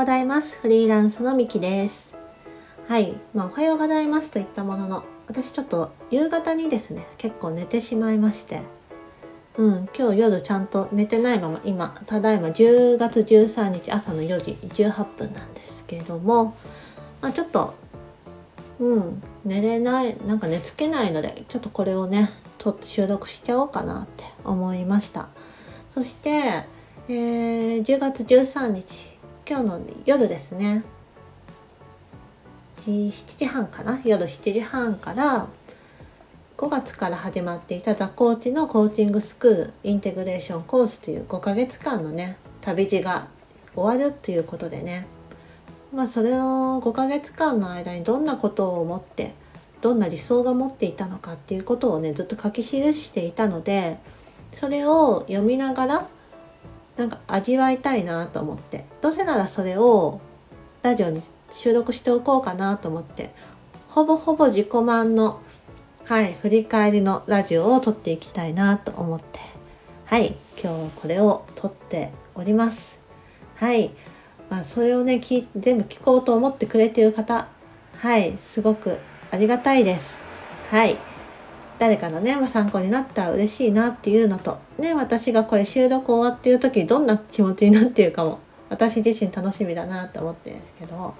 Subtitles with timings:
[0.00, 0.58] ございます。
[0.62, 2.16] フリーランスのみきです。
[2.88, 3.20] はい。
[3.34, 8.62] まあ、おはようございますと言ったものの、私ちょっと夕方にですね、結構寝てしまいまして、
[9.58, 14.52] うん、今日夜ちゃんと寝てないまま、今、ただいま10月13日朝の4時
[14.84, 16.56] 18分なんですけれども、
[17.20, 17.74] まあ、ちょっと、
[18.78, 25.28] うん、寝れない、なんか寝つけないので、ちょっとこれをね、撮って収録しちゃおうかなって思いました。
[25.92, 26.30] そして、
[27.08, 29.09] えー、10月13日、
[29.50, 30.84] 今日の夜ですね、
[32.86, 34.00] 7時半かな？
[34.04, 35.48] 夜7時半から
[36.56, 43.26] 5月から始まっていたザコーチのコーチングスクールインテグレーションコースという5ヶ月間のね旅路が
[43.74, 45.08] 終わるということでね。
[45.92, 49.34] まあそれを5ヶ月間の間にどんなことを思って
[49.80, 53.98] どんな理想が持っていたのかっていうことをねずっと書き記していたので
[54.52, 56.08] それを読みながら
[57.00, 58.84] なんか味わいたいなと思って。
[59.00, 60.20] どうせならそれを
[60.82, 63.30] ラジオに収録しておこうかなと思って。
[63.88, 65.40] ほぼほぼ自己満の
[66.04, 69.40] はい振り返りのラジオを撮っていきたいなと思って。
[70.04, 73.00] はい今日これを撮っております。
[73.56, 73.92] はい
[74.50, 75.22] まあそれをね
[75.56, 77.48] 全部聞こうと思ってくれている方
[77.96, 78.98] はいすごく
[79.30, 80.20] ありがたいです。
[80.70, 80.98] はい。
[81.80, 91.14] 誰かのね、まあ、参考になったら嬉しいなっていうのと、ね、私がこれ収録終わっている時にどんな気持ちになっているかも、私自身楽しみだなって思ってるんですけど、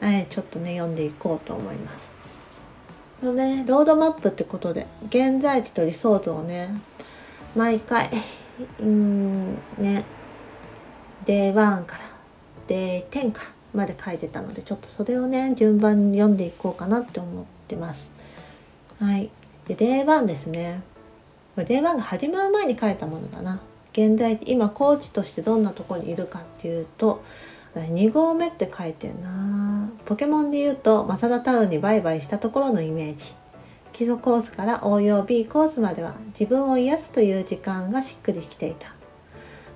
[0.00, 2.12] はい、ちょっとね、読んでいこうと思います。
[3.24, 6.68] のね、ロードマップってことで、現在地と理想像をね、
[7.56, 8.08] 毎回、
[8.78, 10.04] うん、ね、
[11.26, 11.54] Day1
[11.86, 12.04] から
[12.68, 13.42] Day10 か
[13.74, 18.12] まで書いてたので、ちょっとそれをね、順番に読んでいこうかなって思ってます。
[19.00, 19.28] はい。
[19.68, 20.82] で Day1 ですね。
[21.54, 23.60] これ Day1 が始まる前に書いたものだな。
[23.92, 27.22] 現在今コーチとしてどんなとこにいるかっていうと
[27.74, 29.90] 2合目って書いてんな。
[30.06, 33.34] ポケモンで言うとマサダタウンにバイバイしたところのイメージ。
[33.92, 38.94] 基礎コースから応用 B コースまでは自分を癒すという時間がしっくりきていた。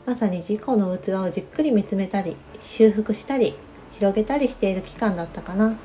[0.06, 3.54] まさに自己の器をじっくり見つめたり修復したり
[3.92, 5.76] 広げたりしている期間だったかな。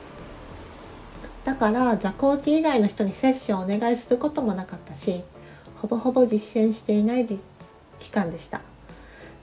[1.47, 5.23] だからザコーチ以外の人にセッションをお願いすることもなかったし
[5.77, 7.25] ほぼほぼ実践していない
[7.99, 8.59] 期間でした。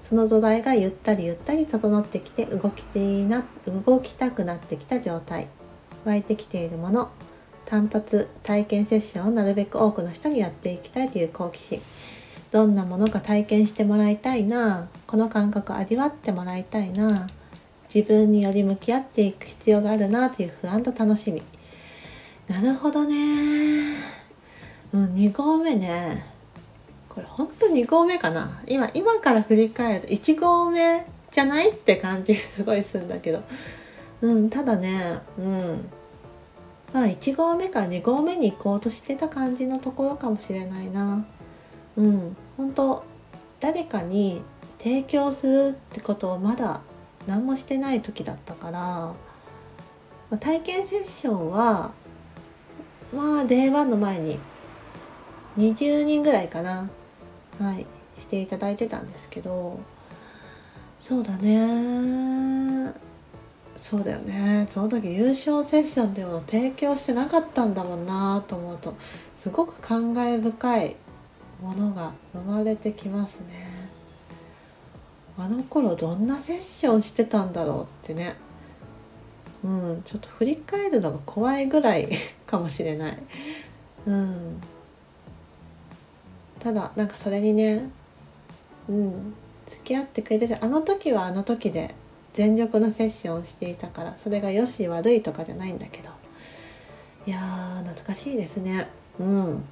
[0.03, 2.83] その土台がゆったりゆったり整ってきて動き
[3.27, 3.47] な
[3.87, 5.49] 動きたくなってきた状態。
[6.05, 7.11] 湧いてきているもの
[7.65, 11.81] 単発体験セッションをなるべく多くの人にやっていきたいという好奇心。
[12.51, 17.27] どんなものか体験してもらいたいなこの感覚を味わってもらいたいな
[17.93, 21.43] 自分により向き合っていく必要があるなという不安と楽しみ。
[22.49, 23.15] なるほどね。
[24.93, 26.25] うん2合目ね。
[27.09, 28.63] これほんと2合目かな。
[28.67, 33.43] 今今から振り返る1合目じゃないって感じすごいするんだけど。
[34.21, 35.91] うんただねうん。
[36.93, 41.25] まあ1合目から2合目に行こうとしてた感じのところかもしれないな。
[41.97, 43.05] うん本当
[43.61, 44.43] 誰かに
[44.79, 46.83] 提供するってことをまだ
[47.27, 49.15] 何もしてない時だったから、ま
[50.33, 51.93] あ、体験セッションは
[53.15, 54.39] まあ Day1 の前に
[55.57, 56.91] 20人ぐらいかな
[57.61, 57.87] はい
[58.17, 59.81] していただいてたんですけど
[61.07, 62.95] そうだね。
[63.77, 64.67] そうだよね。
[64.71, 68.95] その時優勝セッションっていうのを提供してなかったんだもんなと思うと
[69.37, 70.97] すごく感慨深い
[71.61, 73.91] ものが生まれてきますね。
[75.37, 78.37] あの頃どんなセッションしてたんだろうってね。
[79.65, 82.09] うん、ちょっと振り返るのが怖いぐらい
[82.47, 83.19] かもしれない。
[84.07, 84.61] うん、
[86.61, 87.89] ただなんかそれにね、
[88.89, 89.35] うん、
[89.67, 91.95] 付き合ってくれてあの時はあの時で
[92.35, 96.11] 全力のセッションをしていたからそれがよし悪いとかじゃないんだけど。
[97.27, 98.87] いやー懐かしいですね。
[99.19, 99.65] うん。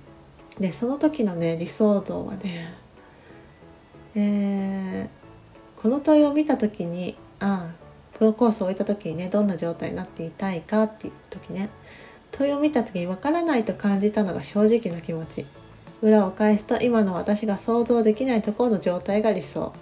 [0.58, 2.75] でその時のね理想像はね
[4.14, 7.81] えー、この問いを見た時にああ
[8.19, 11.70] プロコースを置いた時にねどんな状態になっていたいかっていう時ね。
[12.31, 15.47] 問いを見た時に分からないと感じたのが正直な気持ち。
[16.00, 19.73] 裏を返すと今の私が想像できないところの状態が理想。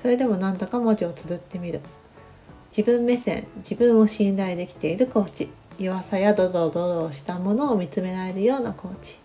[0.00, 1.80] それでも何とか文字を綴ってみる。
[2.76, 5.48] 自分目線自分を信頼できているコーチ。
[5.78, 9.18] 弱さやドロドロしたものを見つめられるようなコーチ。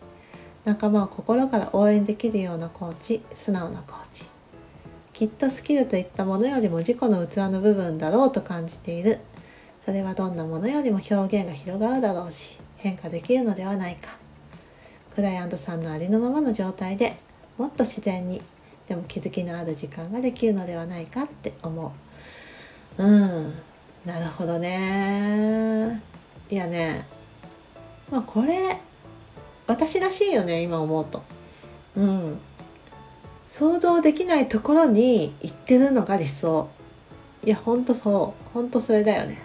[0.66, 3.24] 仲間を心から応援できるようなコーチ。
[3.34, 4.26] 素直なコーチ。
[5.20, 9.20] きっとスキルといったものよりも自己の器の部分だろうと感じている。
[9.84, 14.12] それはどんなものよりも表現が広がるだろうし変化できるのではないか。
[15.14, 17.18] クライアントさんのありのままの状態で
[17.58, 18.42] もっと自然に
[18.88, 21.94] でも気づきのある時間ができるのではないかって思
[22.98, 23.04] う。
[23.04, 23.54] うん
[24.06, 26.02] なるほどね。
[26.50, 27.06] いやね
[28.10, 28.80] まあこれ
[29.68, 31.22] 私らしいよね今思うと。
[31.98, 32.40] うん。
[33.50, 36.70] 想像できないところに行ってるのが理想。
[37.44, 38.54] いやほんとそう。
[38.54, 39.42] ほんとそれだよね。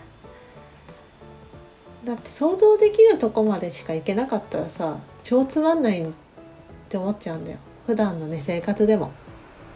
[2.05, 6.07] だって想像できるとこまでしか行けなかったらさ超つまんないっ
[6.91, 7.59] て思っちゃうんだよ。
[7.87, 9.11] 普段のね生活でも。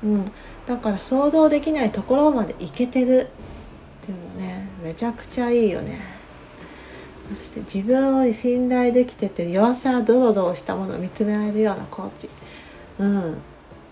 [0.05, 0.33] うん。
[0.67, 6.01] だから想像できないところまで行けてるっていうのねめちゃくちゃいいよね。
[7.31, 12.29] そして自分を信頼できてて弱さドロドロしたものを見つめられるようなコーチ。
[12.99, 13.39] うん。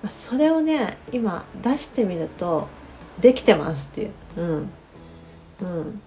[0.09, 2.69] それをね今出してみると
[3.21, 4.13] できてますっていう。
[4.37, 4.71] うん。
[5.61, 6.01] うん。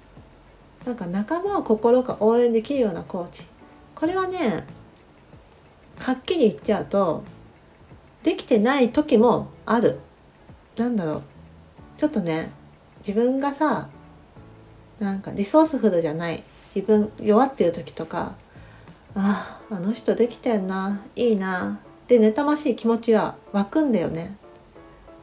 [0.85, 3.43] なんか仲間を心が応援できるようなコーチ。
[3.95, 4.65] これはね
[5.97, 7.23] はっきり言っちゃうと
[8.23, 9.99] できてない時もある。
[10.77, 11.23] なんだろう。
[11.97, 12.51] ちょっとね
[12.99, 13.89] 自分がさ
[14.99, 16.43] なんかリソースフルじゃない。
[16.75, 18.35] 自分弱ってる時とか
[19.15, 21.01] あああの人できてんな。
[21.15, 21.79] いいな。
[22.09, 24.35] で妬ましい気持ちは湧くんだよね。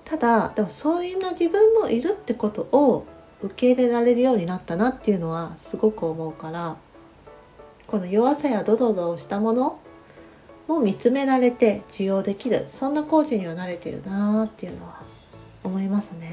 [0.04, 3.04] ただでもそういうな自分もいるってことを
[3.42, 6.76] 受け入れられるようになったなっていうのはすごく思うから
[7.88, 9.80] この弱さやドドドをしたもの
[10.68, 12.62] も見つめられて受容できる。
[12.66, 15.02] そんなコーチには慣れてるなーっていうのは
[15.64, 16.28] 思いますね。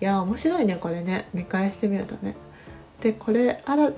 [0.00, 1.28] いや面白いねこれね。
[1.34, 2.36] 見返してみるとね。
[3.00, 3.92] でこれあら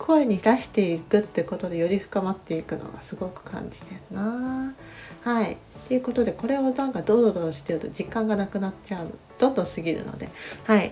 [0.00, 4.74] 声に出していくってことでより深まっていくのがすごく感じてるな。
[5.22, 5.58] はい。
[5.88, 9.12] ということでこれをなんかドロドロしてると時間がなくなっちゃう。
[9.38, 10.30] どんどん過ぎるので。
[10.64, 10.90] はい。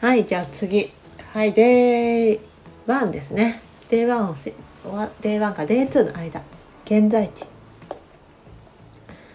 [0.00, 0.92] はいじゃあ次。
[1.32, 2.40] はいデイ
[2.86, 3.62] 1ですね。
[3.88, 6.42] デイ1をデイ1かデイ2の間。
[6.84, 7.46] 現在地。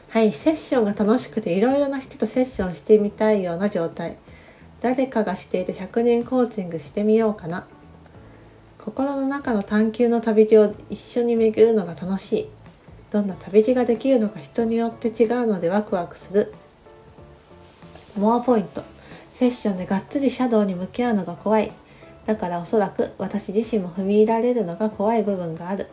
[0.10, 4.18] はいセッションが楽しくていろいろな人とセッションしてみたいような状態。
[4.80, 7.68] 誰かがしている100人コーチングしてみようかな。
[8.88, 12.50] 心の中の探求の旅路を一緒に巡るのが楽しい。
[13.12, 16.54] どんな旅路ができるのか人によって違うのでワクワクする。
[18.18, 18.86] モアポイント。
[19.34, 21.74] セッションでがっつりシャドウに向き合うのが怖い。
[22.25, 25.88] だからおそらく私自身も踏み入られるのが怖い部分がある。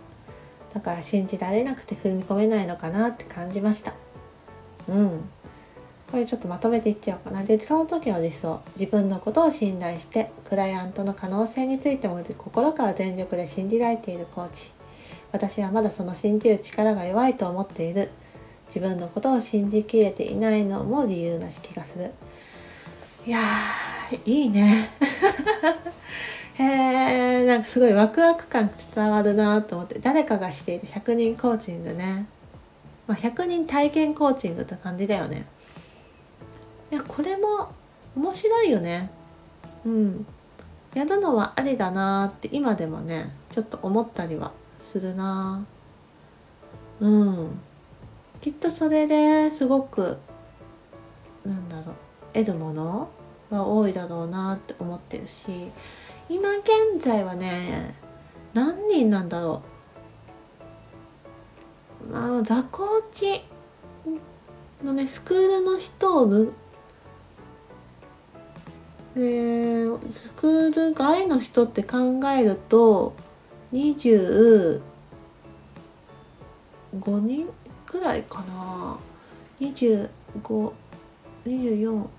[0.72, 3.92] だから信じられなくて踏み込めないのかなって感じました。
[4.86, 5.28] うん。
[6.14, 7.42] これちょっとまとめていっちゃおうかな。
[7.42, 8.62] で、その時の理想。
[8.78, 14.70] 自分のことを信頼して、クライアントの可能性についても心から全力で信じられているコーチ。
[15.32, 18.10] 私はまだその信じる力が弱いと思っている。
[18.68, 22.12] 自分のことを信じきれていないのも理由なし気がする。
[23.26, 24.90] いやー、いいね。
[26.54, 32.28] へー、なんかすごいワクワク感伝わるなと思って、誰かがしている100人コーチングね。
[33.08, 35.46] まあ、100人体験コーチングって感じだよね。
[36.94, 37.72] いやこれも
[38.14, 39.10] 面白いよね。
[39.84, 40.26] うん。
[40.94, 45.66] やるのはありだなって今でもねちょっと思ったりはするな。
[47.00, 47.58] うん。
[48.40, 50.18] きっとそれですごく
[51.44, 51.94] なんだろう
[52.32, 53.08] 得るもの
[53.50, 55.72] は多いだろうなって思ってるし
[56.28, 57.92] 今現在はね
[58.52, 59.64] 何人なんだろ
[62.08, 62.12] う。
[62.12, 63.42] まあ座コーチ
[64.84, 66.52] のねスクールの人を
[69.14, 73.14] でスクール外の人って考えると
[73.72, 74.80] 25
[76.92, 77.48] 人
[77.86, 78.98] くらいかな。
[79.60, 80.74] 2524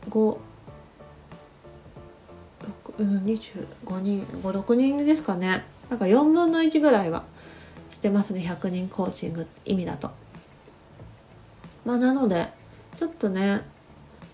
[0.09, 0.37] 5
[2.97, 5.65] 25人56人ですかね。
[5.89, 7.25] なんか4分の1ぐらいは
[7.91, 10.11] してますね100人コーチング意味だと。
[11.85, 12.49] まあなので
[12.97, 13.61] ちょっとね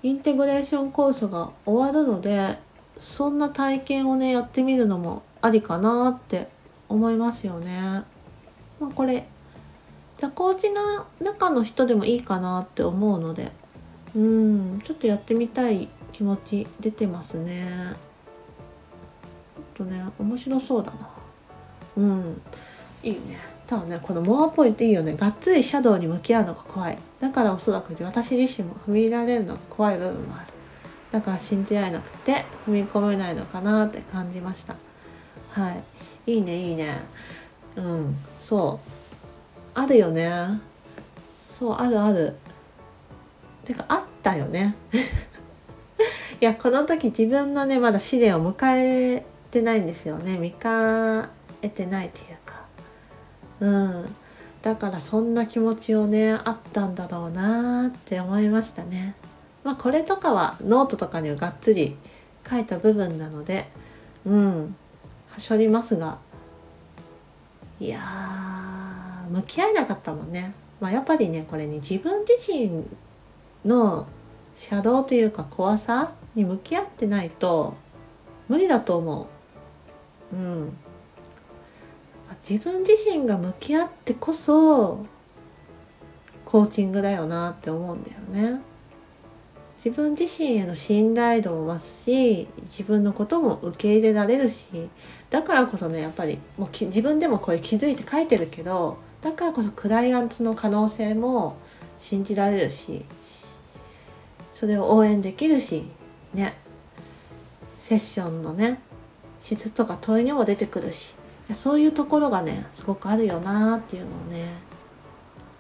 [0.04, 2.58] インテグレーションコースが終わるので
[3.00, 6.48] そんな体験をねやってみるのもありかなって
[6.90, 8.04] 思いますよね。
[8.80, 9.28] まあ、これ
[10.18, 10.82] 座コーチの
[11.20, 13.52] 中の人でもいいかなって思うので
[14.16, 17.96] うんちょっとやってみたい気持ち出てますね。
[19.76, 21.10] ちょっとね面白そうだな。
[21.98, 22.42] うん
[23.04, 23.38] いいね。
[23.72, 25.16] ただねこのモアポイントいいよね。
[25.16, 26.98] がっつりシャドウに向き合うのが怖い。
[27.22, 30.48] だからおそらく私自身も踏み入れられるのが怖い部分もある。
[31.10, 34.76] だから信じられなくて踏み込めないのかなって感じました。
[35.52, 36.34] はい。
[36.34, 36.98] いいねいいね。
[37.78, 38.18] うん。
[38.38, 39.80] そう。
[39.80, 40.30] あるよね。
[41.34, 42.36] そうあるある。
[43.64, 44.76] てかあったよね。
[46.42, 50.38] いやこの時自分のねまだ試練を迎えてないんですよね。
[50.38, 51.30] 迎
[51.62, 52.41] えてないっていう
[53.62, 54.16] うん。
[54.62, 59.16] だからそんな気持ちをねあったんだろうなって思いましたね。
[59.64, 61.96] まあこれとかはノートとかにはがっつり
[62.48, 63.68] 書いた部分なので
[64.26, 64.76] うん。
[65.30, 66.18] はしょりますが。
[67.80, 68.00] いや
[69.32, 72.86] 向き合えなかったもんね、まあ、やっぱりねこれね自分自身
[73.66, 74.08] の
[74.56, 77.74] シャドウというか怖さに向き合ってないと
[78.48, 79.28] 無理だと思
[80.32, 80.36] う。
[80.36, 80.78] うん。
[82.48, 85.06] 自分自身が向き合ってこそ
[86.46, 88.62] コーチングだよなって思うんだよね。
[89.84, 94.90] 自分自身への信頼度も増すし自分のことも受け入れられるし
[95.32, 101.58] だからこそねやっぱりもう自分でもこれ気づいて書いてるけどだからこそクライアントの可能性も
[101.98, 103.06] 信じられるし
[104.52, 105.86] それを応援できるし
[106.36, 106.54] ね
[107.80, 108.80] セッションのね
[109.42, 111.16] 質とか問いにも出てくるし
[111.56, 114.46] そういうところがねすごくあるよなっていうのをね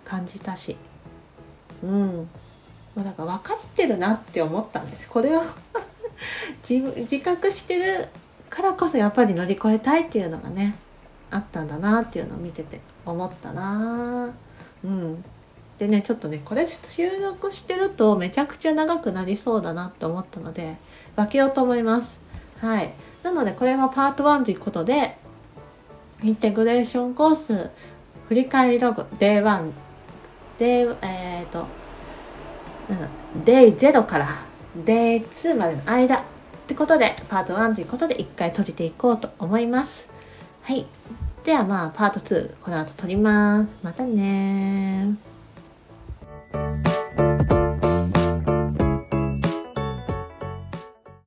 [0.03, 0.75] 感じたし。
[1.83, 2.29] うん。
[2.95, 5.07] まあ、だから分かってるなって思ったんです。
[5.07, 5.41] これを
[6.67, 8.07] 自自覚してる
[8.49, 10.75] からこそやっぱり乗り越えたいっていうのがね
[11.31, 14.31] あったんだなっていうのを見てて思ったな。
[14.83, 15.23] うん。
[15.79, 16.77] でねちょっとねこれ収
[17.21, 20.77] 録してるとめちゃくちゃ長くなりそうだなって思ったので
[21.15, 22.19] 分けようと思います。
[22.59, 22.93] はい。
[23.23, 25.17] なのでこれはパート1ということで
[26.23, 27.69] インテグレーションコース
[28.27, 29.71] 振り返りログ Day1
[30.57, 31.65] でえっ、ー、と
[33.43, 34.27] Day0 から
[34.85, 36.23] Day2 までの間っ
[36.67, 40.09] てことでパート1ということで一回閉じていこうと思います。
[40.63, 40.85] はい。
[41.43, 43.69] ではまあパート2この後撮ります。
[43.83, 45.15] またね